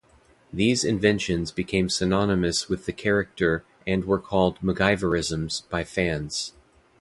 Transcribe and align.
These 0.51 0.83
inventions 0.83 1.51
became 1.51 1.87
synonymous 1.87 2.67
with 2.67 2.87
the 2.87 2.91
character 2.91 3.63
and 3.85 4.03
were 4.05 4.17
called 4.17 4.57
MacGyverisms 4.61 5.69
by 5.69 5.83
fans. 5.83 6.53